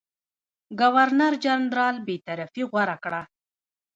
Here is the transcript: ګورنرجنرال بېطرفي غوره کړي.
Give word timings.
ګورنرجنرال 0.79 1.95
بېطرفي 2.07 2.63
غوره 2.71 2.97
کړي. 3.03 3.21